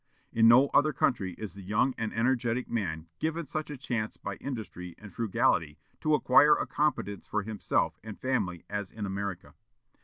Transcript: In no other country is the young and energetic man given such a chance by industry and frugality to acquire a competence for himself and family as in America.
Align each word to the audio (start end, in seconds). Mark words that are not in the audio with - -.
In 0.33 0.47
no 0.47 0.69
other 0.69 0.93
country 0.93 1.35
is 1.37 1.53
the 1.53 1.61
young 1.61 1.93
and 1.95 2.11
energetic 2.11 2.67
man 2.67 3.07
given 3.19 3.45
such 3.45 3.69
a 3.69 3.77
chance 3.77 4.17
by 4.17 4.37
industry 4.37 4.95
and 4.97 5.13
frugality 5.13 5.77
to 5.99 6.15
acquire 6.15 6.55
a 6.55 6.65
competence 6.65 7.27
for 7.27 7.43
himself 7.43 7.99
and 8.03 8.19
family 8.19 8.63
as 8.67 8.89
in 8.89 9.05
America. 9.05 9.53